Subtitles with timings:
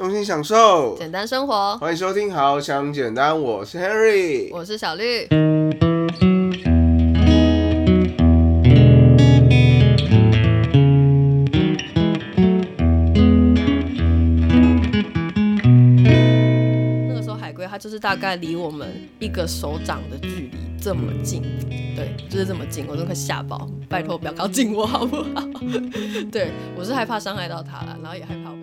[0.00, 1.76] 用心享受，简单生活。
[1.76, 5.28] 欢迎收听《好想简单》，我是 Henry，我是小绿。
[17.06, 21.42] 那个时候海龟它就是大概离我们一个手掌的距离这么近，
[21.94, 23.68] 对，就是这么近，我都快吓爆！
[23.86, 25.44] 拜托不要靠近我好不好？
[26.32, 28.56] 对我是害怕伤害到它了，然后也害怕我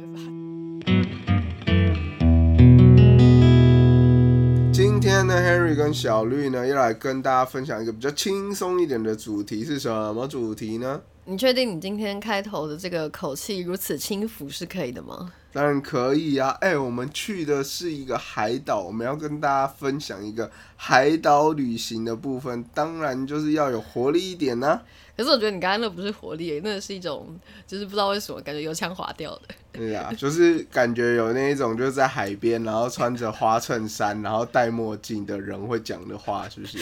[5.07, 10.99] 今天呢，Harry 跟小绿呢，要来跟大家分享一个比较轻松一点的主题，是什么主题呢？
[11.29, 15.33] 你确定你今天开头的这个口气如此轻浮是可以的吗？
[15.51, 16.55] 当然可以啊！
[16.61, 24.79] 哎、我们去的是一个海岛，我们要跟大家分享一个海岛旅行的部分，当然就是要有活力一点呢、
[25.17, 29.41] 可是我觉得你刚刚那不是活力，那是一种就是不知道为什么感觉油腔滑调的。
[29.73, 36.77] 对呀、就是感觉有那一种就是在海边，然后穿着花衬衫，然后戴墨镜的人会讲的话，是不是？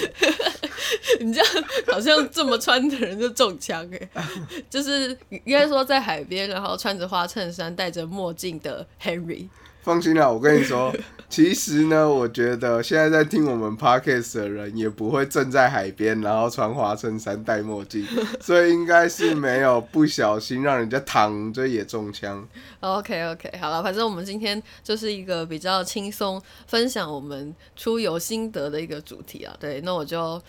[1.21, 4.27] 你这样好像这么穿的人就中枪哎、
[4.69, 9.47] 就是应该说在海边，然后穿着花衬衫、戴着墨镜的 Henry。
[9.83, 10.91] 放心啦，我跟你说，
[11.29, 18.03] 其实呢，我觉得现在在听我们 podcast 的人也不会正在海边，然后穿花衬衫、戴墨镜，
[18.41, 22.43] 所以应该是没有不小心让人家躺着也中枪。
[22.79, 29.55] OK OK，好了，反正我们今天就是一个比较轻松分享我们出游心得的一个主题啊。
[29.59, 30.41] 对，那我就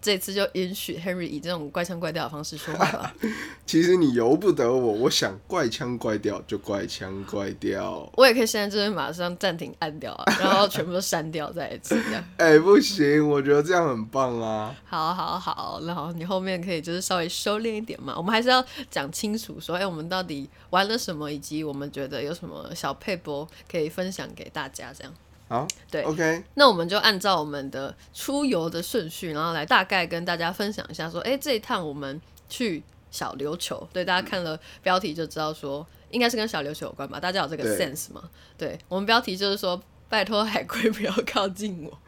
[0.00, 3.14] 这次就允许 Henry 以这种怪腔怪调的方式说话吧。
[3.66, 8.10] 其实你由不得我，我想怪腔怪调就怪腔怪调。
[8.16, 12.24] 我也可以现在就是马上暂停按掉啊， 然后全部都删掉再一次这样。
[12.36, 14.74] 哎、不行，我觉得这样很棒啊。
[14.84, 18.14] 好好好，然后你后面可以就是稍微收敛一点嘛。
[18.16, 25.12] 我们还是要讲清楚说，哎、我们到底玩了什么，以及我们觉得有什么小配播可以分享给大家这样。
[25.48, 37.18] 好，对，OK，那我们就按照我们的出游的顺序，然后来大概跟大家分享一下，说，哎、这一趟我们去小琉球，对，大家看了标题就知道说，应该是跟小琉球有关吧？
[37.18, 38.28] 大家有这个 sense 吗？
[38.58, 41.98] 对，我们标题就是说，拜托海龟不要靠近我。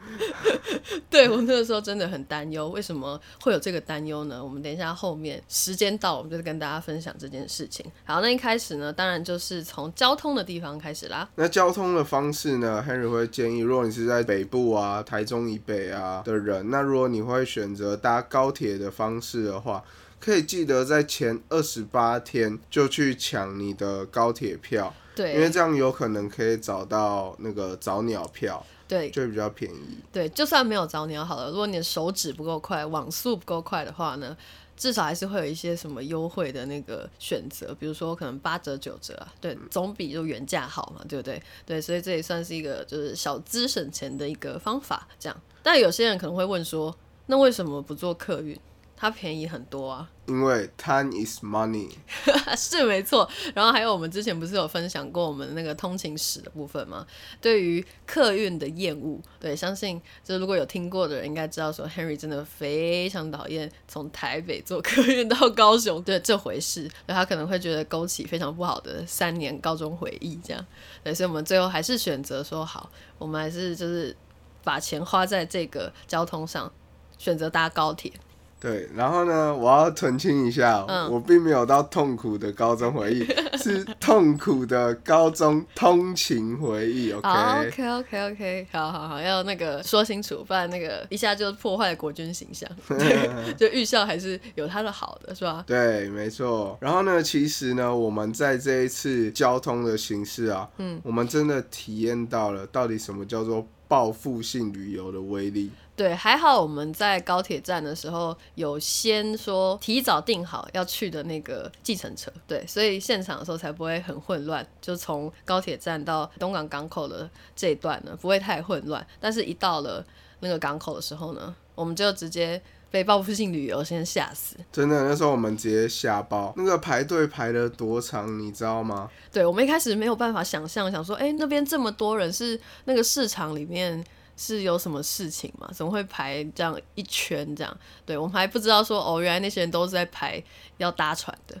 [1.09, 4.43] 对我那个时候真的很担忧，为什么会有这个担忧呢？
[4.43, 7.85] 我们等一下后面时间到，我们就跟大家分享这件事情。
[8.03, 11.29] 好，那一开始呢，当然就是从交通的地方开始啦。
[11.35, 19.83] 那交通的方式呢？Henry 会建议，如果你是在北部啊、台中以北啊的人，那如果你会选择搭高铁的方式的话，
[20.19, 29.97] 可以记得在前二十八天就去抢你的高铁票，对，因为这样有可能可以找到那个早鸟票，对，就会比较便宜。
[30.11, 34.35] 对，就算没有早鸟好了，如果你的手指不够快，网速不够快的话呢，
[34.77, 41.41] 至少还是会有一些什么优惠的那个选择，比如说可能八折九折啊，对，总比就原价好嘛，对不对？
[41.65, 45.41] 对，所以这也算是一个就是小资省钱的一个方法，这样。
[45.61, 46.95] 但有些人可能会问说，
[47.27, 48.57] 那为什么不做客运？
[48.95, 50.09] 它便宜很多啊。
[50.31, 51.89] 因为 time is money，
[52.55, 57.05] 是没错，然后还有我们之前不是有分享过我们那个通勤史的部分吗？
[57.41, 70.65] 对于客运的厌恶，对，相信就如果有听过的人应该知道说，Henry 真的非常讨厌从台北坐客运到高雄对这回事，对他可能会觉得勾起非常不好的三年高中回忆，这样，
[71.03, 74.15] 对，所以我们最后还是选择说好，我们还是就是
[74.63, 76.71] 把钱花在这个交通上，
[77.17, 78.13] 选择搭高铁。
[78.61, 83.25] 对，然后呢，我要澄清一下，嗯我并没有到痛苦的高中回忆，
[83.57, 87.11] 是痛苦的高中通勤回忆。
[87.11, 92.69] OK，, 好，OK OK OK，好好好，要那个说清楚，不然那个一下就破坏国军形象。
[92.87, 93.27] 对，
[93.57, 95.63] 就预校还是有它的好的，是吧？
[95.65, 96.77] 对，没错。
[96.79, 105.69] 然后呢，其实呢，我们在这一次交通的形式啊，嗯，我们真的体验到了到底什么叫做报复性旅游的威力。
[105.97, 114.65] 对，还好我们在高铁站的时候有先说提早订好要去的那个计程车，对，所以现场的时候才不会很混乱。
[114.79, 119.05] 就从高铁站到东港港口的这一段呢，不会太混乱。
[119.19, 120.03] 但是，一到了
[120.39, 122.59] 那个港口的时候呢，我们就直接
[122.91, 124.57] 被报复性旅游先吓死。
[124.71, 129.09] 真的，那时候我们直接吓爆，那个排队排了多长，你知道吗？
[129.31, 134.03] 对我们一开始没有办法想象，想说，哎、那边这么多人，是那个市场里面
[134.35, 135.69] 是有什么事情吗？
[135.73, 137.77] 怎么会排这样一圈这样？
[138.05, 140.43] 对我们还不知道说，哦，原来那些人都是在排
[140.77, 141.55] 要搭船的。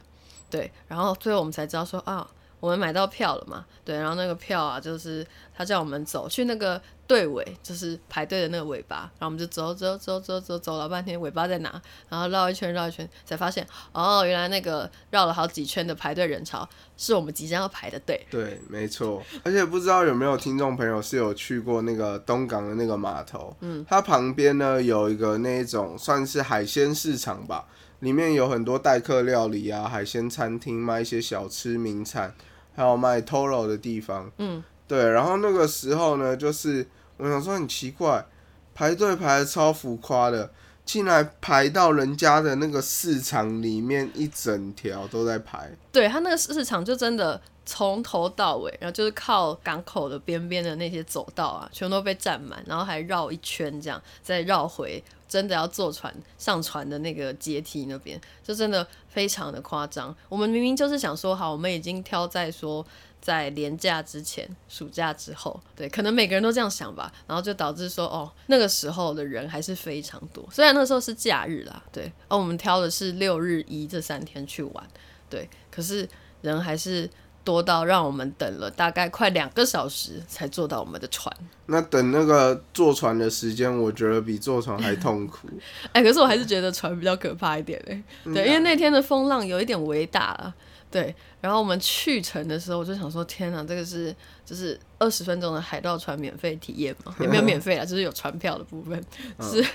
[0.49, 2.27] 对，然后最后我们才知道说啊，
[2.61, 11.81] 我们买到票了嘛，对，然后那个票啊，就是他叫我们走去那个队尾，就是排队的那个尾巴，然后我们就走走走走走走了半天，尾巴在哪？
[12.07, 18.23] 然后绕一圈绕一圈，才发现哦，原来那个绕了好几圈的排队人潮是我们即将要排的队。
[18.29, 19.23] 对，没错。
[19.43, 27.65] 而且不知道有没有听众朋友是有去过那个东港的那个码头，嗯，它旁边呢有一个那一种算是海鲜市场吧，
[28.01, 32.35] 里面有很多待客料理啊，海鲜餐厅卖一些小吃名产。
[32.81, 36.83] 还有卖 Toro 的地方，嗯，对，然后那个时候呢，就是
[37.17, 38.25] 我想说很奇怪，
[38.73, 40.51] 排队排的超浮夸的，
[40.83, 45.71] 竟然排到人家的那个市场里面一整条都在排。
[45.91, 55.03] 对他那个市场就真的从头到尾，然后就是靠港口的边边的那些走道啊，全都被占满，然后还绕一圈这样，再绕回。
[55.31, 60.13] 真的要坐船上船的那个阶梯那边，就真的非常的夸张。
[60.27, 62.85] 我们明明就是想说好，我们已经挑在说
[63.21, 67.09] 在年假之前、暑假之后，对，可能每个人都这样想吧。
[67.27, 70.45] 然后就导致说，哦，那个时候的人还是非常多。
[70.51, 74.85] 虽然那时候是假日啦，对，而我们挑的是六日一这三天去玩，
[75.29, 76.05] 对，可是
[76.41, 77.09] 人还是。
[77.43, 81.35] 多到让我们等了大概快两个小时才坐到我们的船。
[81.65, 85.47] 那等那个坐船的时间，我觉得比坐船还痛苦。
[85.93, 88.03] 哎，可是我还是觉得船比较可怕一点哎。
[88.25, 90.53] 对，因为那天的风浪有一点微大了。
[90.91, 94.13] 对，然后我们去程的时候，我就想说，天哪，这个是
[94.45, 97.15] 就是二十分钟的海盗船免费体验嘛？
[97.21, 99.01] 也没有免费啊，就是有船票的部分。
[99.39, 99.65] 是，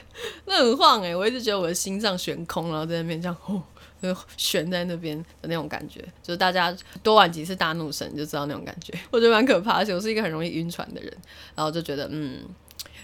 [0.45, 1.17] 那很晃哎！
[1.17, 3.37] 我一直觉得我的心脏悬空，然后在那边这样。
[4.03, 9.73] 就悬在那边的那种感觉，就是大家多玩几次大怒神就知道那种感觉， 我觉得蛮可怕。
[9.73, 11.13] 而且我是一个很容易晕船的人，
[11.55, 12.43] 然后就觉得嗯，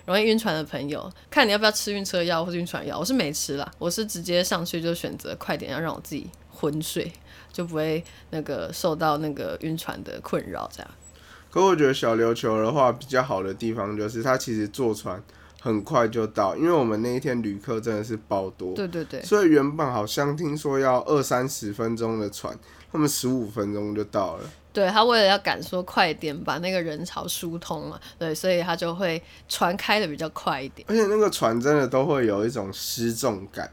[0.06, 2.98] 容易晕船的朋友，看你要不要吃晕车药或者晕船药。
[2.98, 7.10] 我是没吃啦，我是直接上去就选择快点要让我自己昏睡，
[7.52, 10.90] 就不会那个受到那个晕船的困扰这样。
[11.50, 15.22] 可我觉得小琉球的话比较好的地方就是它其实坐船。
[15.62, 22.52] 很快就到，因为我们那一天旅客真的是爆多，对对对，所以原本好像听说要二三十分钟的船，
[22.90, 24.44] 他们十五分钟就到了。
[24.72, 33.70] 对他为了要赶说快点把那个人潮疏通嘛，对，所以他就会船开的比较快一点，而且那个船真的都会有一种失重感。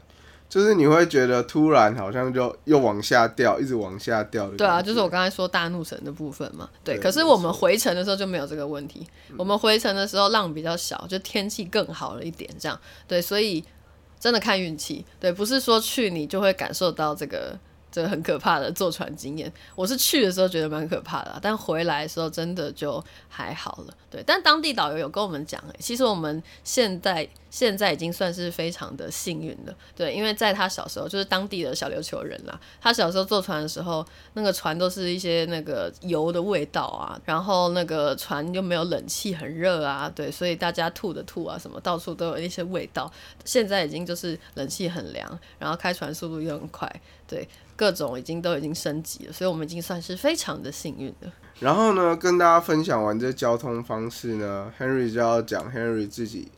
[0.50, 4.56] 就是你会觉得突然好像就又往下掉，一直往下掉的。
[4.58, 6.68] 对啊，就是我刚才说大怒神的部分嘛。
[6.84, 9.06] 对，可是我们回程的时候就没有这个问题。
[9.38, 12.78] 我们回程的时候浪比较小，就天气更好了一点，这样。
[13.06, 13.64] 对，所以
[14.18, 15.06] 真的看运气。
[15.18, 17.58] 对，不是说去你就会感受到这个。
[17.92, 23.94] 这个很可怕的坐船经验，我是去的时候觉得蛮可怕的，但回来的时候真的就还好了。
[24.08, 29.74] 对，但当地导游有跟我们讲，其实我们现在现在已经算是非常的幸运了。
[29.94, 43.10] 对，因为在他小时候，就是当地的小琉球人啦，他小时候坐船的时候，那个船都是一些那个油的味道啊，然后那个船又没有冷气，很热啊，对，所以大家吐的吐啊，什么到处都有一些味道。
[43.44, 46.90] 现在已经就是冷气很凉，然后开船速度又很快，
[47.26, 47.48] 对。
[47.76, 51.32] 各种已经都已经升级了，所以我们已经算是非常的幸运了。
[51.60, 56.48] 然后呢，跟大家分享完这交通方式呢，Henry 就要讲 Henry 自己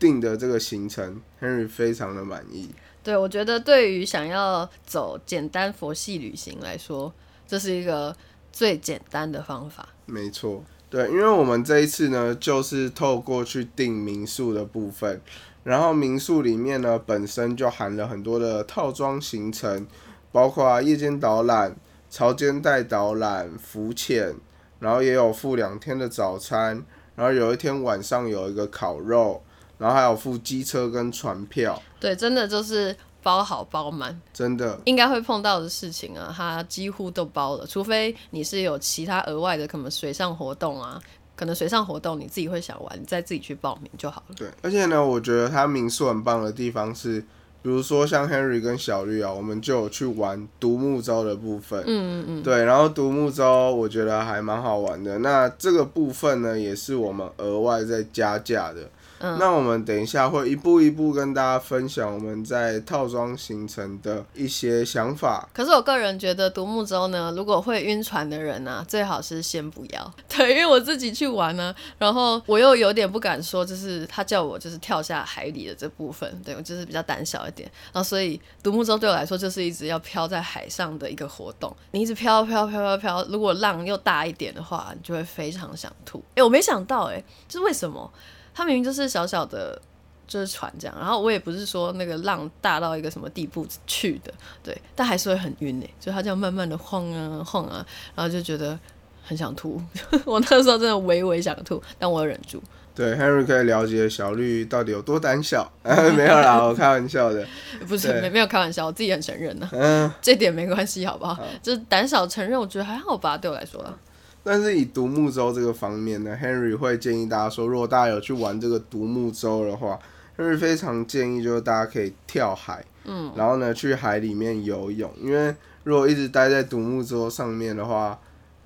[0.00, 2.70] 定的这个行程，Henry 非常的满意。
[3.04, 7.12] 对，我觉得对于想要走简单佛系旅行来说，
[7.46, 8.16] 这是一个
[8.50, 9.90] 最简单的方法。
[10.06, 15.20] 没错，对，因为我们这一次呢，就是透过去订民宿的部分，
[15.62, 19.86] 然后民宿里面呢，本身就含了很多的套装行程。
[20.32, 21.74] 包括夜间导览、
[22.08, 24.32] 潮间带导览、浮潜，
[24.78, 26.84] 然后也有付两天的早餐，
[27.16, 29.42] 然后有一天晚上有一个烤肉，
[29.80, 31.82] 然后还有付机车跟船票。
[31.98, 41.00] 对，真的就是包好包满，真的应该会碰到的事情啊，它几乎都包了，除非你是有其他额外的，可能水上活动啊，
[41.34, 44.34] 可能水上活动你自己会想玩，你再自己去报名就好了。
[44.36, 47.24] 对，而且呢，我觉得它民宿很棒的地方是。
[47.62, 51.78] 比如说像 Henry 跟小绿啊，我们就有去玩独木舟的部分。
[51.80, 52.42] 嗯嗯嗯。
[52.42, 53.44] 对，然后独木舟
[53.76, 55.18] 我觉得还蛮好玩的。
[55.18, 58.88] 那这个部分呢，也是我们额外再加价的。
[59.20, 65.48] 那我们等一下会一步一步跟大家分享我们在套装行程的一些想法。
[65.52, 70.14] 可是我个人觉得独木舟呢，如果会晕船的人呢，最好是先不要。
[70.28, 77.70] 对，因为我自己去玩呢，然后我又有点不敢说，就是他叫我就是跳下海里的这部分，对我就是比较胆小一点。
[77.92, 81.74] 然后所以独木舟对我来说就是一直要漂在海上的一个活动。
[81.90, 86.24] 你一直飘飘飘飘飘，如果浪又大一点的话，你就会非常想吐。
[86.34, 88.10] 哎，我没想到，哎，这是为什么？
[88.54, 89.80] 它明明就是小小的
[90.26, 90.96] 就是船这样。
[90.98, 98.78] 然后我也不是说那个浪大到一个什么地步去的，对，但还是会很晕诶，就它这样慢慢的晃啊晃啊，然后就觉得
[99.22, 99.80] 很想吐。
[100.24, 102.62] 我那时候真的微微想吐，但我忍住。
[102.92, 107.46] 对，Henry 可以了解小绿到底有多胆小， 没有啦， 我开玩笑的。
[107.88, 111.38] 不是没没有开玩笑，我自己很承认呢、嗯，这点没关系，好不好？
[111.62, 113.94] 就是胆小承认，我觉得还好吧，对我来说啦。
[114.42, 119.98] 但是以独木舟这个方面呢，Henry 会建议大家说，如果大家有去玩这个独木舟的话
[120.38, 125.54] ，Henry 非常建议就是大家可以跳海，嗯，然后呢去海里面游泳，因为
[125.84, 128.18] 如果一直待在独木舟上面的话，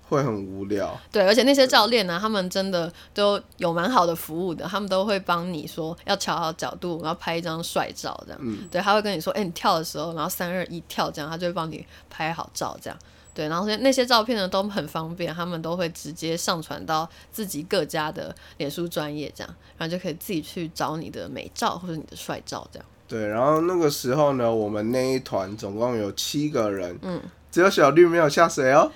[0.08, 0.96] 会很无聊。
[1.10, 8.38] 对，而且那些教练呢，他们真的都有蛮好的服务的，他们都会帮你说要调好角度，然后拍一张帅照这样。
[8.42, 12.96] 嗯对，他会跟你说，哎、你跳的时候，然后三二一跳这样，他就会帮你拍好照这样。
[13.34, 22.86] 对，然后那些照片呢都很方便，他们都会直接上传到自己各家的脸书专业这样，然后就可以自己去找你的美照或者你的帅照这样。
[23.08, 28.90] 对，然后那个时候呢，我们那一团总共有七个人，嗯，只有小绿没有下水哦。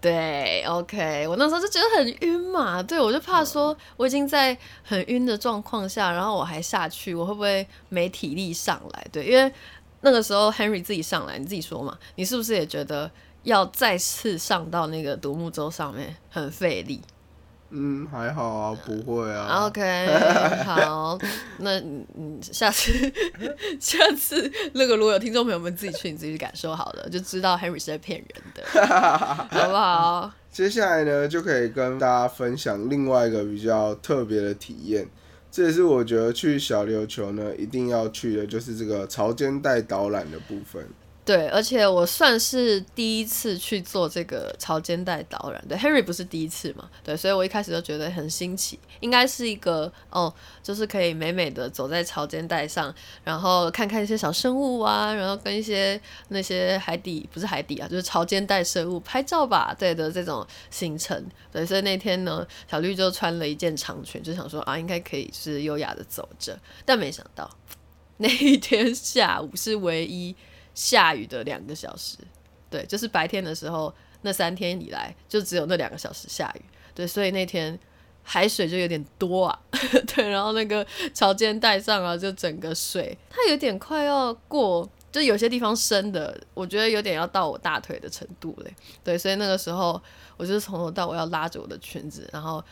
[0.00, 9.06] 对，OK，我那时候就觉得很晕嘛，对我就怕说我已经在很晕的状况下，然后我还下去，我会不会没体力上来？
[9.12, 9.52] 对，因为
[10.00, 13.08] 那个时候 Henry 自己上来，你自己说嘛，你是不是也觉得
[13.44, 17.00] 要再次上到那个独木舟上面很费力
[17.74, 19.64] 嗯，还好啊，不会啊。
[19.64, 20.06] ？OK，
[20.62, 21.18] 好，
[21.58, 22.92] 那嗯嗯，下次
[23.80, 28.62] 下次那个如果有听众朋友们自己去，你自己去感受好了，就知道 Henry 是在骗人的，
[29.50, 30.30] 好不好？
[30.52, 35.08] 接下来呢，就可以跟大家分享另外一个比较特别的体验。
[35.50, 40.86] 这也是我觉得去小琉球呢一定要去的，就是这个潮间带导览的部分。
[41.24, 56.00] 对，而且我算是第一次去做这个潮间带导览，对，Henry 不是第一次嘛，对，所以我一开始就觉得很新奇，应该是一个哦，就是可以美美的走在潮间带上，然后看看一些小生物啊，然后跟一些
[56.30, 67.48] 那些海底不是海底啊，就是潮间带生物拍照吧，对的这种行程，对，所以那天呢，小绿就穿了一件长裙，就想说啊，应该可以是优雅的走着，但没想到
[68.18, 70.34] 那一天下午是唯一。
[70.74, 72.18] 下雨的两个小时，
[72.70, 76.62] 对，就是白天的时候，那三天以来就只有那两个小时下雨，
[76.94, 77.78] 对，所以那天
[78.22, 79.60] 海水就有点多啊，
[80.14, 83.16] 对，然后那个潮间带上啊，就整个水。
[83.28, 90.00] 它有点快要过，就有些地方深的，我觉得有点要到我大腿的程度嘞，对，所以那个时候
[90.36, 92.64] 我就是从头到尾要拉着我的裙子，然后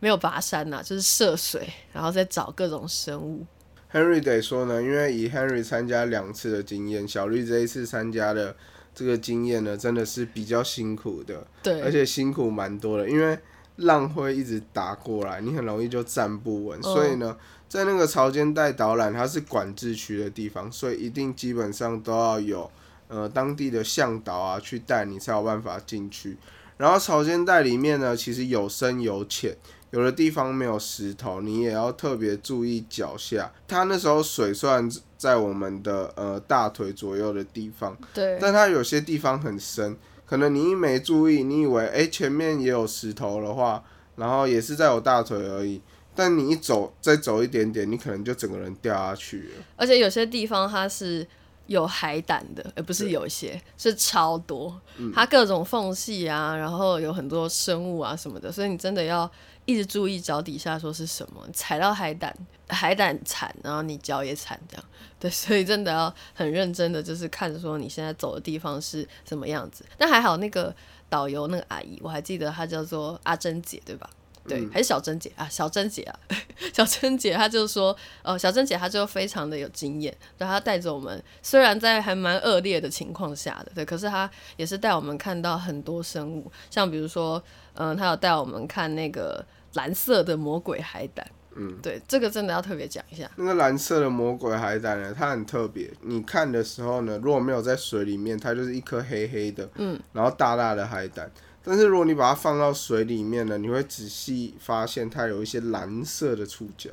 [0.00, 3.46] 没有跋山呐、就是涉水，然后再找各种生物，
[3.92, 8.54] Henry 得说呢，因为以 Henry 参加两次的经验，小绿这一次参加的
[8.94, 13.36] 这个经验呢，真的是比较辛苦的，对，而且辛苦蛮多的，因为
[13.76, 16.80] 浪会一直打过来，你很容易就站不稳。
[16.82, 17.36] 所以呢，
[17.68, 22.70] 在那个潮间带导览，它是管制区的地方，所以一定基本上都要有
[23.08, 26.36] 呃当地的向导啊去带你，才有办法进去。
[26.76, 29.56] 然后潮间带里面呢，其实有深有浅。
[29.90, 33.52] 有的地方没有石头，你也要特别注意脚下。
[33.66, 43.82] 它那时候水虽然在我们的呃大腿左右的地方，对，但它有些地方很深，可能你一没注意，你以为诶前面也有石头的话，
[44.16, 45.80] 然后也是在我大腿而已，
[46.14, 49.64] 但你一走再走一点点，你可能就整个人掉下去了。
[49.76, 51.26] 而且有些地方它是
[51.66, 54.80] 有海胆的，而不是有一些，是超多，
[55.14, 59.30] 它各种缝隙啊，然后有很多生物啊什么的，所以你真的要
[59.64, 62.34] 一直注意脚底下说是什么，踩到海胆，
[62.68, 64.84] 海胆惨，然后你脚也惨，这样，
[65.18, 69.84] 对，所以真的要很认真的就是看说你现在走的地方是什么样子。
[69.96, 70.74] 但还好那个
[71.08, 74.08] 导游那个阿姨，我还记得她叫做阿珍姐，对吧？
[74.50, 76.18] 对，还是小珍姐啊， 小珍姐啊，
[76.74, 87.42] 小珍姐她就说，呃，小珍姐她就非常的有经验，对，她带着我们，虽然在还蛮恶劣的情况下的，对，可是她也是带我们看到很多生物，像比如说，
[87.74, 95.90] 嗯、她有带我们看那个蓝色的魔鬼海胆，嗯，对，这个真的要特别讲一下，那个蓝色的魔鬼海胆呢，它很特别。
[96.02, 101.30] 你看的时候呢，如果没有在水里面，它就是一颗黑黑的，嗯，然后大大的海胆。
[101.62, 106.90] 但是如果你把它放到水里面呢，你会仔细发现它有一些蓝色的触角。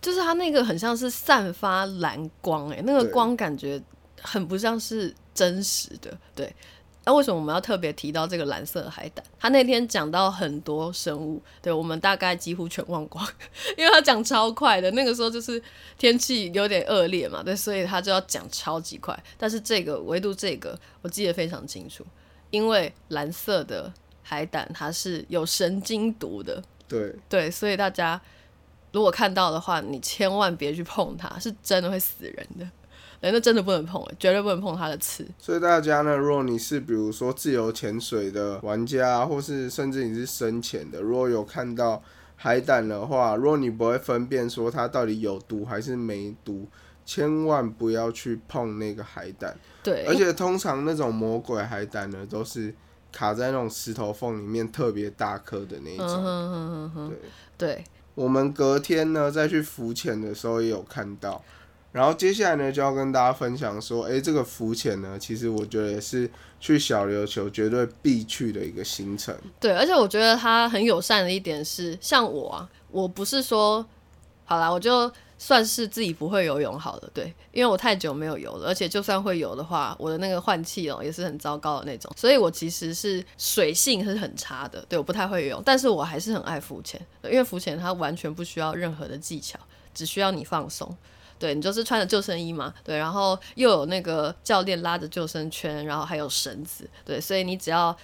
[0.00, 3.80] 就是它那个很像是散发蓝光、欸，那个光感觉
[4.20, 6.54] 很不像是真实的，对。
[7.04, 9.24] 那、为什么我们要特别提到这个蓝色海胆？
[9.36, 13.26] 他那天讲到很多生物，对我们大概几乎全忘光，
[13.76, 14.88] 因为他讲超快的。
[14.92, 15.60] 那个时候就是
[15.98, 19.20] 天气有点恶劣嘛，对，所以他就要讲超级快。
[19.36, 22.06] 但是这个唯独这个我记得非常清楚，
[22.52, 23.92] 因为蓝色的
[24.22, 28.20] 海胆它是有神经毒的，对，对，所以大家
[28.92, 32.64] 如果看到的话，你千万别去碰它，是真的会死人的。
[33.22, 35.24] 哎，那真的不能碰，绝对不能碰它的刺。
[35.38, 42.02] 所以大家呢，如果你是比如说自由潜水的玩家，或是甚至你是深潜的，如果有看到
[42.34, 46.66] 海胆的话，如果你不会分辨说它到底有毒还是没毒，
[47.04, 49.56] 千万不要去碰那个海胆。
[49.82, 52.74] 对，而且通常那种魔鬼海胆呢，都是
[53.10, 57.08] 卡在那种石头缝里面特别大颗的那种。
[57.08, 57.18] 对
[57.58, 61.42] 对，我们隔天呢再去浮潜的时候也有看到。
[61.90, 69.36] 然后接下来呢，就要跟大家分享说，哎，这个浮潜呢，其实我觉得也是去小琉球绝对必去的一个行程。
[69.60, 73.84] 对，而且我觉得它很友善的一点是，像我啊，我不是说，
[74.46, 89.58] 好啦，我就算是自己不会游泳好了，对，因为我太久没有游了，而且就算会游的话，我的那个换气哦也是很糟糕的那种，所以我其实是水性是很差的，对，我不太会游泳，但是我还是很爱浮潜，因为浮潜它完全不需要任何的技巧，
[89.92, 90.96] 只需要你放松。
[91.40, 97.96] 对你就是穿着救生衣嘛，对，然后又有那个教练拉着救生圈，然后还有绳子，对，所以你只要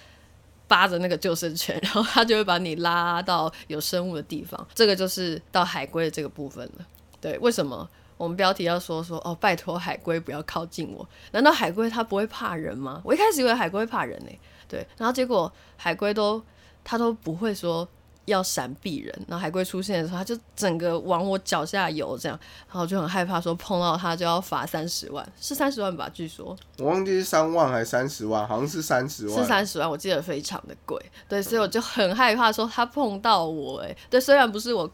[0.67, 4.67] 扒着那个救生圈，然后他就会把你拉到有生物的地方。
[4.75, 6.85] 这个就是到海龟的这个部分了。
[7.21, 11.07] 对，为什么我们标题要说说哦，拜托海龟不要靠近我？
[11.31, 13.01] 难道海龟它不会怕人吗？
[13.03, 14.31] 我一开始以为海龟会怕人呢，
[14.67, 16.41] 对，然后结果海龟都
[16.83, 17.87] 它都不会说。
[18.25, 26.07] 要闪避人，然后海龟出现的时候，它就整个往我脚下游，这样，然后就很害怕，说碰到它就要罚三十万，是三十万吧？
[26.13, 34.87] 据说我忘记是三万还是三十万，好像是三十万，是三十万，我记得非常的贵，对，所以我就很害怕说它碰到我，哎，对，虽然不是我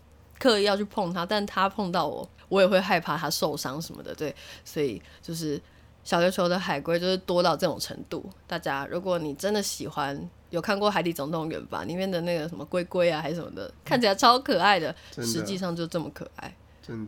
[0.46, 5.60] 刻意要去碰它，但它碰到我，我也会害怕它受伤什么的，对，所以就是
[6.04, 10.30] 小琉球的海龟就是多到这种程度，大家如果你真的喜欢。
[10.52, 11.84] 有看过《海底总动员》吧？
[11.84, 16.56] 里面的那个什么龟龟啊，还是什么的，看起来超可爱的，实际上就这么可爱。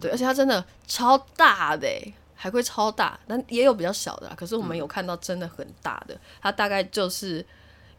[0.01, 1.87] 对，而且它真的超大的，
[2.35, 4.29] 海龟超大，但也有比较小的。
[4.35, 7.45] 可是我们有看到真的很大的，它大概就是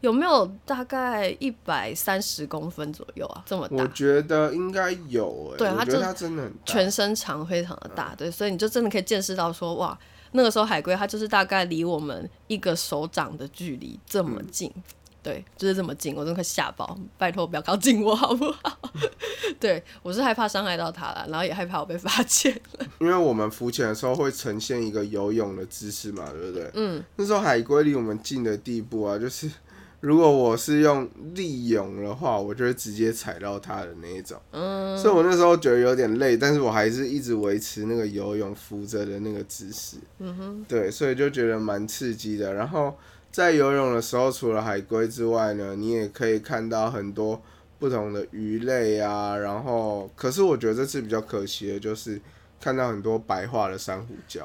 [0.01, 3.43] 有没有大概一百三十公分左右啊？
[3.45, 3.75] 这么大？
[3.75, 5.53] 我觉得应该有。
[5.57, 8.13] 对，它就它真的全身长，非常的大。
[8.15, 9.97] 对，所以你就真的可以见识到说，哇，
[10.31, 14.71] 那个时候海龟它就是大概离我们一个手掌的距离这么近。
[15.21, 16.97] 对，就是这么近，我真的快吓爆！
[17.17, 18.79] 拜托不要靠近我，好不好？
[19.59, 22.85] 对我是害怕伤害到他了，然后也害怕我被发现了。
[22.99, 26.71] 因为我们浮潜的时候会呈现一个游泳的姿势嘛，对不对？
[26.73, 27.03] 嗯。
[27.17, 29.51] 那时候海龟离我们近的地步啊，就是
[30.01, 34.39] 如果我是用立泳的话，我就会直接踩到它的那一种。
[34.51, 34.97] 嗯。
[34.97, 39.97] 所以我那时候觉得有点累，但是我还是一直维持那个游泳浮着的那个姿势。
[40.19, 40.65] 嗯哼。
[40.67, 42.95] 对，所以就觉得蛮刺激的，然后。
[43.31, 47.39] 在游泳的时候，除了海龟之外呢，你也可以看到很多
[47.77, 49.37] 不同的鱼类啊。
[49.37, 52.19] 然后，可是我觉得这次比较可惜的就是
[52.59, 54.41] 看到很多白化的珊瑚礁。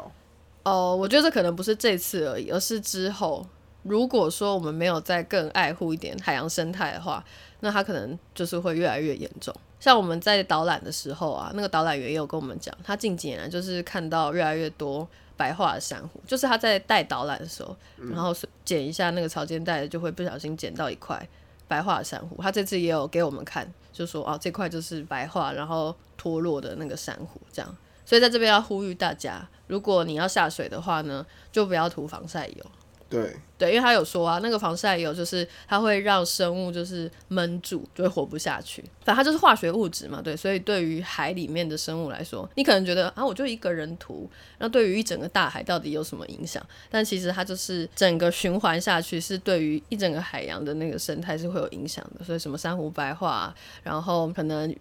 [0.64, 3.46] 哦，我觉得这可能不是这次而已，而是之后
[3.84, 7.24] 如果说我们没有再更爱护一点海洋生态的话，
[7.60, 9.54] 那它可能就是会越来越严重。
[9.78, 15.08] 像我们在导览的时候啊，那个导览员也有跟我们讲，他近几年就是看到越来越多。
[15.36, 18.32] 白化的珊瑚，就是他在带导览的时候，然后
[18.64, 21.28] 捡一下那个潮间带，就会不小心捡到一块
[21.66, 22.40] 白化的珊瑚。
[22.40, 27.76] 他这次也有给我们看，就说哦，这块就是白化然后脱落的那个珊瑚，这样。
[28.06, 32.64] 所以在这边要呼吁大家，如果你要下水的话呢，就不要涂防晒油。
[33.08, 38.82] 对对，因为他有说啊，那个防晒油就是它会让生物就是闷住，就会活不下去。
[39.04, 40.36] 反正它就是化学物质嘛，对。
[40.36, 46.64] 所以对于海里面的生物来说，你可能觉得啊，我就一个人涂，那对于一整个大海到底有什么影响？
[46.90, 52.24] 但其实它就是整个循环下去，是对于一整个海洋的那个生态是会有影响的。
[52.24, 54.74] 所以什么珊瑚白化，然后可能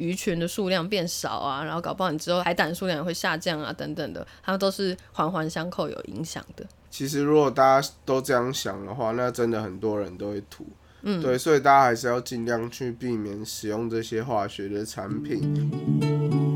[0.00, 6.64] 鱼群的数量变少啊，然后搞不好你之后海胆数量也会下降啊，等等的，它都是环环相扣有影响的。
[6.90, 10.66] 其实，如果大家都这样想的话，那真的很多人都会吐。
[11.02, 16.49] 嗯，对，所以大家还是要尽量去避免使用这些化学的产品。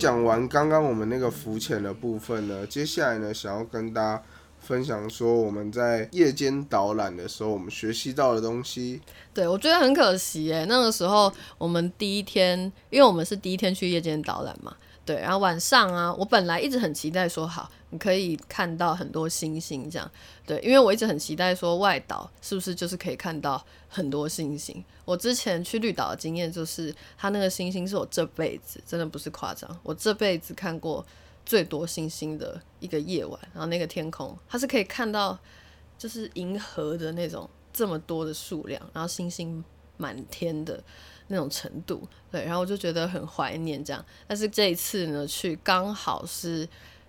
[0.00, 4.22] 讲完刚刚我们那个浮潜的部分呢，接下来呢，想要跟大家。
[4.62, 9.00] 分享说我们在夜间导览的时候，我们学习到的东西。
[9.32, 20.10] 对，我觉得很可惜诶，那个时候我们第一天，因为我们是第一天去夜间导览嘛，对，然后晚上啊，我本来一直很期待说好，你可以看到很多星星这样，
[20.46, 24.84] 对，因为我一直很期待说外岛是不是就是可以看到很多星星。
[25.04, 31.04] 我之前去绿岛的经验就是，它那个星星是我这辈子真的不是夸张，我这辈子看过。
[31.46, 35.36] 最多星星的一个夜晚，然后那个天空它是可以看到
[35.98, 39.64] 就是银河的那种这么多的数量，然后星星
[39.96, 40.80] 满天的
[41.32, 44.04] 那种程度，对，然后我就觉得很怀念这样。
[44.26, 46.68] 但是这一次呢，去刚好是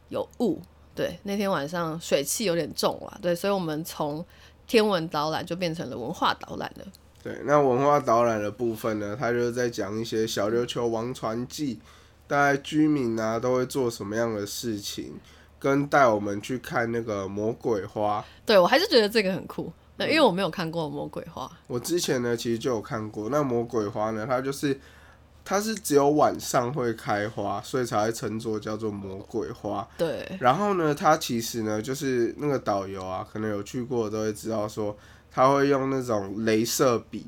[0.09, 0.61] 有雾，
[0.93, 4.23] 对，那天晚上水汽有点重了，对，所以我们从
[4.67, 6.85] 天文导览就变成了文化导览了。
[7.23, 11.79] 对，那文化导览的部分呢，它就是在讲一些小琉球王传记，
[12.27, 15.19] 大概居民啊都会做什么样的事情，
[15.59, 18.23] 跟带我们去看那个魔鬼花。
[18.45, 21.51] 对我还是觉得这个很酷，那因为我没有看过魔鬼花。
[21.67, 24.79] 我之前呢其实就有看过，那魔鬼花呢，它就是
[25.43, 29.87] 它是只有晚上会开花，所以才会称作叫做魔鬼花。
[29.97, 34.97] 对，然后呢，它其实呢就是那个导游啊，可能有去过都会知道说。
[35.33, 37.25] 他会用那种镭射笔，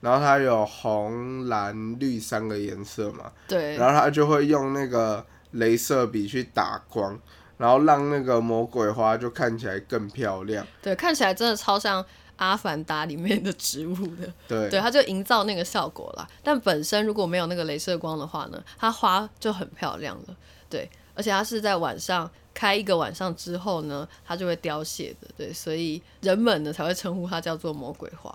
[0.00, 3.30] 然后它有红、蓝、绿三个颜色嘛。
[3.46, 3.76] 对。
[3.76, 7.16] 然后他就会用那个镭射笔去打光，
[7.64, 10.66] 然后让那个魔鬼花就看起来更漂亮。
[10.82, 12.02] 对，看起来真的超像
[12.36, 14.30] 《阿凡达》里面的植物的。
[14.46, 14.68] 对。
[14.68, 16.28] 对，它就营造那个效果啦。
[16.42, 20.36] 但本身如果没有那个镭射光的话呢，它花就很漂亮了。
[20.68, 22.30] 对，而且它是在晚上。
[22.54, 28.32] 开一个晚上之后呢，它就会凋谢的，对，所以人们呢才会称呼它叫做魔鬼花。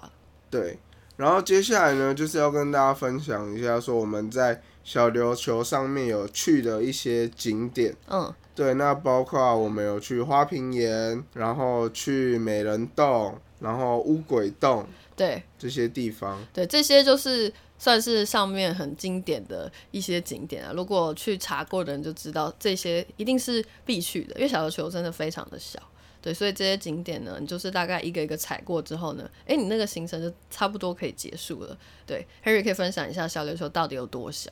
[0.51, 0.77] 对，
[1.19, 7.93] 然后接下来呢，就是要跟大家分享一下，说我们在小琉球上面有去的一些景点。
[8.07, 16.41] 嗯，对，那包括我们有去花瓶岩，然后去美人洞，然后乌鬼洞，对，这些地方。
[16.53, 17.51] 对，这些就是。
[17.81, 25.79] 算是上面很经典的一些景点啊，如果去查过的人就知道，这些一定是必去的，因为小琉球真的非常的小，
[26.21, 31.77] 对，所以这些景点呢，你就是大概一个一个踩过之后呢，诶，你那个行程就差不多可以结束了。
[32.05, 34.51] 对，Harry 可以分享一下小琉球到底有多小？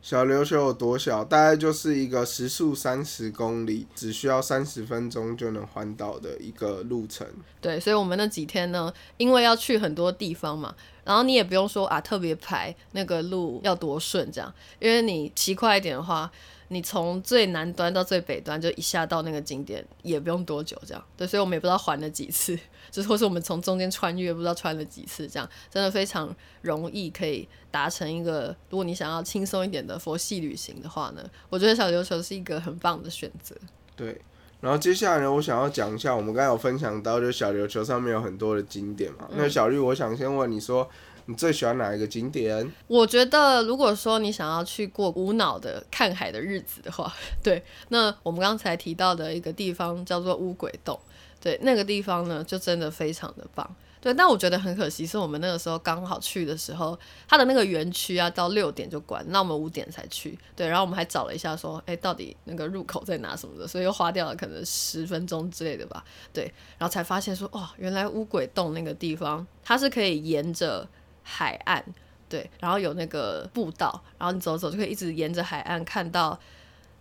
[0.00, 1.24] 小琉球有多小？
[1.24, 7.26] 大概就是一个时速三十公里，只需要三十分钟就能环岛的一个路程。
[7.60, 10.72] 对，所以我们那几天呢，因为要去很多地方嘛。
[11.04, 16.30] 然后你也不用说啊，特别排那个路要多顺这样，因为你骑快一点的话，
[16.68, 21.04] 你从最南端到最北端就一下到那个景点也不用多久这样。
[21.16, 22.58] 对，所以我们也不知道环了几次，
[22.90, 33.54] 就是或是我们从中间穿越不知道穿了几次这样，真的非常容易可以达成一个，如果你想要轻松一点的佛系旅行的话呢，我觉得小琉球是一个很棒的选择。
[33.94, 34.20] 对。
[34.58, 39.28] 然后接下来呢，我想要讲一下，我们刚才有分享到，就小琉球上面有很多的景点嘛。
[39.36, 40.88] 那小绿，我想先问你说，
[41.26, 42.72] 你最喜欢哪一个景点？
[42.86, 47.12] 我觉得，如果说你想要去过无脑的看海的日子的话，
[47.42, 50.98] 对，那我们刚才提到的一个地方叫做乌鬼洞，
[51.40, 53.68] 对，那个地方呢，就真的非常的棒。
[53.98, 60.38] 对，但我觉得很可惜，是我们那个时候刚好去的时候，它的那个园区啊，到六点就关，那我们五点才去。
[60.54, 66.04] 对，然后我们还找了一下，说，哎，到底那个入口在哪什么的，所以又花掉了可能十分钟之类的吧。
[66.32, 66.44] 对，
[66.78, 70.86] 然后才发现说，哦，原来乌鬼洞那个地方，它是可以沿着
[71.28, 71.84] 海岸，
[72.28, 76.38] 对，然后有那个步道，然后你走走就可以一直沿着海岸看到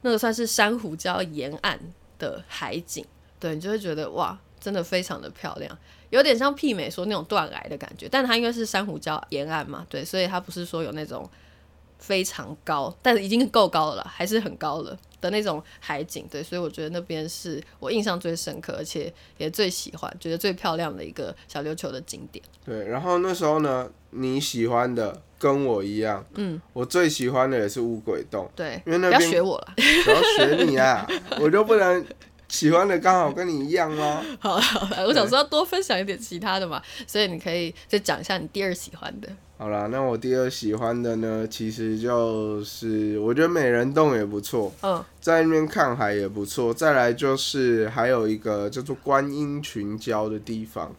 [0.01, 1.79] 那个算是珊瑚礁沿岸
[2.17, 3.05] 的海景，
[3.39, 5.77] 对你就会觉得哇，真的非常的漂亮。
[6.09, 11.29] 有点像媲美说那种断崖的感觉，但它因为是珊瑚礁沿岸嘛，对，所以它不是说有那种
[11.99, 22.43] 非常高，但是已经够高了，还是很高了的那种海景，对，所以我觉得那边是我印象最深刻，而且也最喜欢，觉得最漂亮的一个小琉球的景点。
[22.63, 31.07] 对，然后那时候呢，你喜欢的跟我一样，嗯，我最喜欢的也是乌鬼洞，对，因为那边不要学我了，不要学你啊，
[31.39, 32.05] 我就不能。
[32.47, 34.23] 喜欢的刚好跟你一样哦。
[34.39, 34.63] 好了，
[35.07, 39.27] 我想说要多分享一点其他的嘛，所以你可以再讲一下你第二喜欢的。
[39.57, 46.71] 好啦，那我第二喜欢的呢，其实就是我觉得美人洞也不错，嗯，在那边看海也不错。
[46.71, 50.95] 再来就是还有一个叫做观音群礁的地方，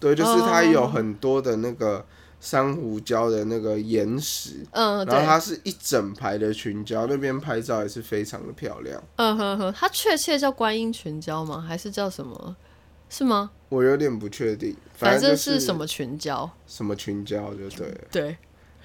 [0.00, 2.04] 对，就是它有很多的那个。
[2.40, 9.02] 珊瑚礁的那个岩石，嗯，然后它是一整排的群礁，那边拍照也是非常的漂亮。
[9.16, 11.60] 嗯哼哼，它确切叫观音群礁吗？
[11.60, 12.56] 还是叫什么？
[13.10, 13.50] 是吗？
[13.70, 16.48] 我有点不确定，反正是什么群礁？
[16.66, 17.92] 什么群礁就对。
[18.10, 18.36] 对，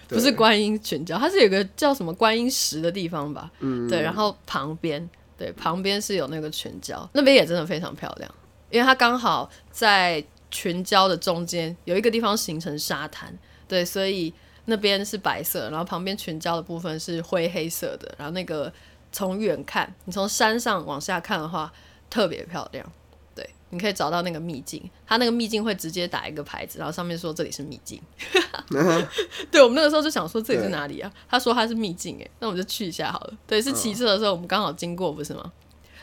[0.08, 3.52] 不是观音群礁，它是有个叫什么观音石的地方吧？
[3.60, 8.34] 嗯，对，然后旁边，对，旁边是有那个群礁，那边也真的非常漂亮，
[8.72, 10.26] 因为它刚好在。
[10.54, 13.36] 群礁的中间有一个地方形成沙滩，
[13.68, 14.32] 对，所以
[14.66, 18.72] 那边是白色，然后旁边群礁的部分是灰黑色的，然后那个
[19.12, 21.74] 从远看，你从山上往下看的话，
[22.08, 22.88] 特别漂亮，
[23.34, 28.00] 对，你可以找到那个秘境，它那个秘境会直接打一个牌子，然后上面说这里是秘境。
[29.52, 31.12] 对，我们那个时候就想说这里是哪里啊？
[31.28, 33.34] 他说他是秘境，哎，那我们就去一下好了。
[33.48, 35.52] 对，是骑车的时候我们刚好经过，不是吗？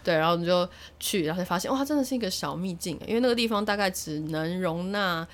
[0.02, 5.26] 对，然后我们就去，然后才发现哇，真的是一个小秘境，因为那个地方大概只能容纳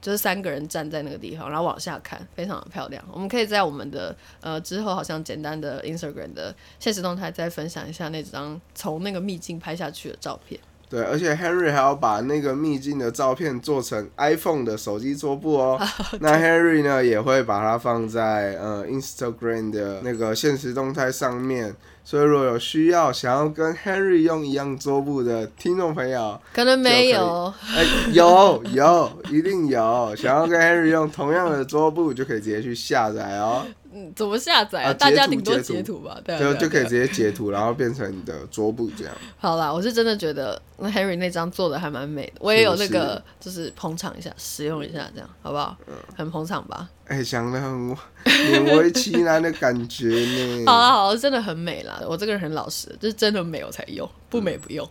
[0.00, 3.04] 就是三个人站在那个地方，然后往下看，非常的漂亮。
[3.12, 10.58] 我们可以在我们的呃之后好像简单的 Instagram 的现实动态再分享一下那张从那个秘境拍下去的照片。
[10.90, 15.80] 对，而且 Henry 还要把那个秘境的照片做成 iPhone 的手机桌布哦。
[16.18, 21.74] 那 Henry 呢也会把它放在呃 Instagram 的那个现实动态上面。
[22.02, 33.64] 所以如果有需要想要跟 Henry 用一样桌布的听众朋友，可能没有，哎，有有一定有，想要跟 Henry 用同样的桌布，就可以直接去下载哦。
[33.92, 34.92] 嗯，怎么下载啊？
[34.94, 39.14] 大家顶多截图吧，对，就就可以直接截图，然后变成你的桌布这样。
[39.38, 45.76] 好啦，我是真的觉得那 Henry 那张做的还蛮美的，我也有那个就是捧场一下，使用一下这样，好不好？
[45.88, 46.88] 嗯，很捧场吧？
[47.06, 50.64] 哎，想的很勉为其难的感觉呢。
[50.70, 52.00] 好啊，好，真的很美啦。
[52.06, 54.88] 我这个人很老实，就是真的美我才用，不美不用。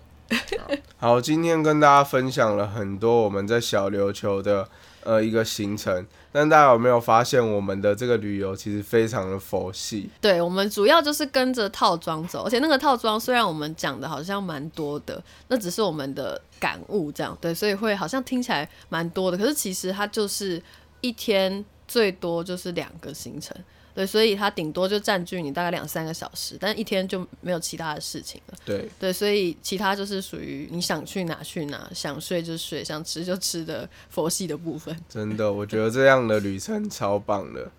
[0.98, 4.68] 好，今天跟大家分享了很多我们在小琉球的
[5.04, 6.06] 呃一个行程。
[6.32, 10.10] 但大家有没有发现，我们的这个旅游其实非常的佛系？
[10.22, 20.62] 对，我们主要就是跟着套装走，而且那个套装虽然我们讲的好像蛮多的，那只是我们的感悟，这样对，所以会好像听起来蛮多的，可是其实它就是
[21.02, 23.58] 一天最多就是两个行程。
[23.94, 28.58] 对，所以它顶多就占据你大概两三个小时，但一天就没有其他的事情了。
[28.64, 34.96] 对对，所以其他就是属于你想去哪去哪，想睡就睡，想吃就吃的佛系的部分。
[35.10, 37.70] 真的，我觉得这样的旅程超棒的。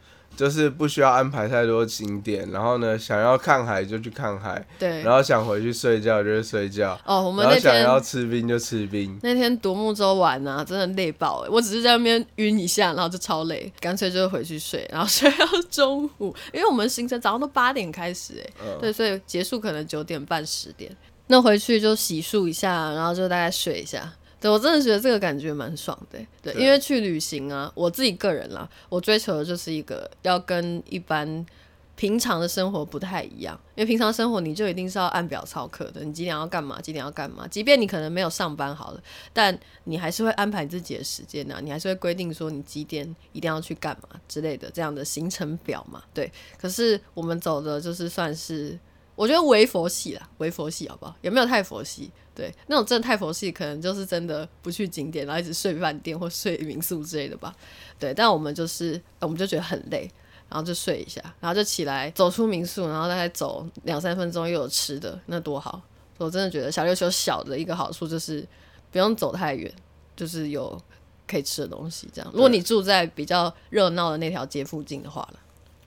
[0.40, 6.98] 就是不需要安排太多景点，然后呢，想要看海就去看海，对，然后想回去睡觉就去睡觉。
[7.04, 9.20] 哦，我们那天想要吃冰就吃冰。
[9.22, 11.48] 那天独木舟玩啊，真的累爆哎！
[11.50, 20.90] 我只是在那边晕一下，然后就超累，干脆就回去睡，然后睡到中午，因为我们行程早上都八点开始哎，对，所以结束可能九点半十点，
[21.26, 24.10] 那回去就洗漱一下，然后就大概睡一下。
[24.40, 26.18] 对，我真的觉得这个感觉蛮爽的。
[26.40, 31.44] 对，因为去旅行啊，我自己个人啦，我追求的就是一个要跟一般
[31.94, 33.60] 平常的生活不太一样。
[33.74, 37.46] 因为平常生活你就一定是要按表操课的，你几点要干嘛，几点要干嘛。
[37.46, 39.02] 即便你可能没有上班好了，
[39.34, 46.02] 但你还是会安排自己的时间呐，你还是会规定说你几点一定要去干嘛之类的这样的行程表嘛。
[46.14, 48.78] 对，可是我们走的就是算是。
[49.20, 51.14] 我觉得微佛系啦，微佛系好不好？
[51.20, 52.10] 也没有太佛系？
[52.34, 57.54] 对，那种真的太佛系，可能就是真的不去景点，然后一直睡饭店或睡民宿之类的吧。
[57.98, 60.10] 对，但我们就是，我们就觉得很累，
[60.48, 65.82] 然后就睡一下，然后就起来走出民宿，然后大概走两三分钟又有吃的，那多好！
[66.16, 68.42] 我真的觉得小琉球小的一个好处就是
[68.90, 69.70] 不用走太远，
[70.16, 70.80] 就是有
[71.28, 72.08] 可以吃的东西。
[72.10, 75.38] 这样，如果你住在比较热闹的那条街附近的话了。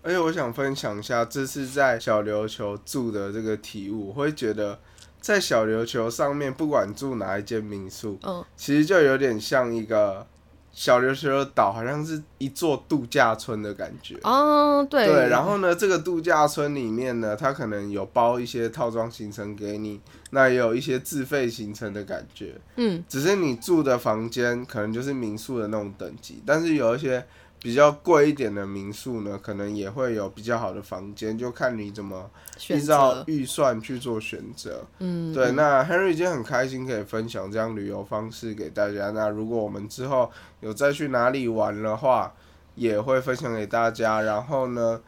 [0.04, 4.78] 而且我想分享一下，这次在小琉球住的这个体悟，我会觉得
[5.22, 10.28] 在小琉球上面，不管住哪一间民宿，嗯，其实就有点像一个
[10.74, 14.18] 小琉球的岛，好像是一座度假村的感觉。
[14.24, 15.08] 哦，对。
[15.08, 22.56] 对，然后呢，这个度假村里面呢，它可能有包一些套装行程给你，那也有一些自费行程的感觉。
[22.76, 27.26] 嗯，只是你住的房间可能就是民宿的那种等级，但是有一些。
[27.63, 32.30] 比较贵一点的民宿呢，可能也会有比较好的房间，就看你怎么
[32.67, 34.86] 依照预算去做选择。
[34.99, 35.54] 嗯，对。
[35.54, 39.12] 那 Henry 今天很开心可以分享这样旅游方式给大家。
[39.12, 42.34] 那如果我们之后有再去哪里玩的话，
[42.76, 44.21] 也会分享给大家。
[44.21, 44.99] 然后呢，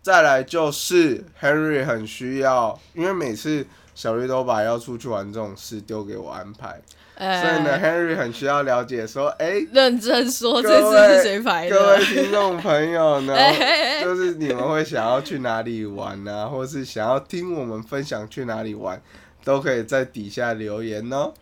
[0.00, 6.80] 再来就是 Henry 很需要，因为每次小绿都把要出去玩这种事丢给我安排。
[7.16, 11.78] 所以呢，Henry 很需要了解说，哎，认真说，这次是谁排的？
[11.78, 13.36] 各位听众朋友呢，
[14.02, 16.46] 就是你们会想要去哪里玩呢？
[16.50, 19.00] 或是想要听我们分享去哪里玩，
[19.44, 21.32] 都可以在底下留言哦。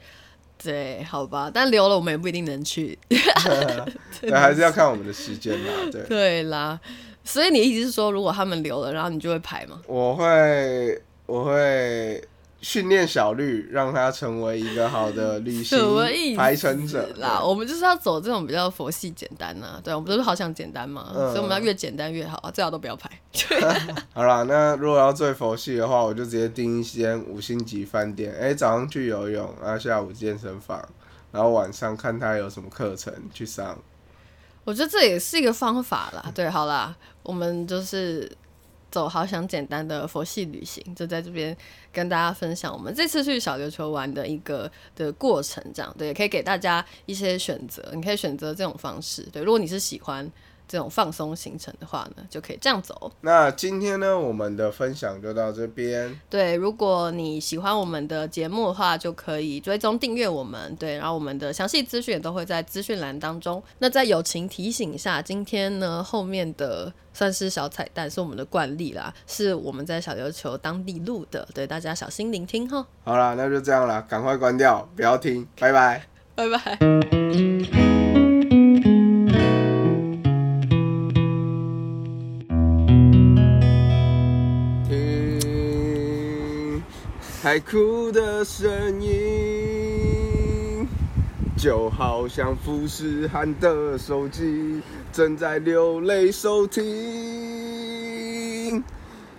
[0.63, 2.99] 对，好吧，但留了我们也不一定能去。
[4.21, 5.73] 对，还是要看我们的时间啦。
[5.91, 6.79] 对，对啦。
[7.25, 9.81] 所以你意思是说，如果他们留了，然后你就会排吗？
[9.87, 12.23] 我会，我会。
[12.63, 15.77] 训练小绿，让他成为一个好的旅行
[16.37, 17.43] 排程者啦。
[17.43, 23.11] 我们就是要走这种比较佛系简单呐，对，我们不是好想简单嘛，所以我们要越简单越好，最好都不要排。
[24.15, 30.81] 好啦，那如果要最佛系的话，我就直接订一间五星级饭店，哎，早上去游泳，然后下午健身房，
[31.33, 33.77] 然后晚上看他有什么课程去上。
[34.65, 36.31] 我觉得这也是一个方法啦。
[36.33, 38.31] 对，好啦，我们就是。
[38.93, 41.57] 走好想简单的佛系旅行，就在这边
[41.93, 50.31] 跟大家分享我们这次去小琉球玩的一个的过程，这样对，也可以给大家一些选择，你可以选择这种方式，对，如果你是喜欢。
[50.67, 53.11] 这种放松行程的话呢，就可以这样走。
[53.21, 56.19] 那今天呢，我们的分享就到这边。
[56.31, 60.75] 对，如果你喜欢我们的节目的话，就可以追踪订阅我们。
[60.77, 63.63] 对，然后我们的详细资讯也都会在资讯栏当中。
[63.79, 72.87] 那在友情提醒一下，今天呢后面的算是小彩蛋，是我们的惯例啦，是我们在小琉球当地录的，对大家小心聆听哈。
[73.05, 77.82] 好啦，那就这样啦，赶快关掉，不要听，拜拜，拜拜。
[87.43, 90.87] 海哭的声音，
[91.59, 94.81] 就好像富士汉的手机
[95.13, 96.85] 正在流泪收听。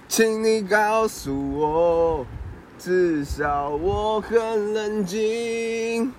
[0.09, 2.25] 请你告诉我，
[2.77, 6.11] 至少我很冷静。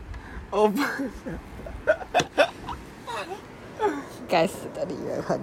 [0.52, 0.80] 哦不，
[4.26, 5.38] 该死的李元亨。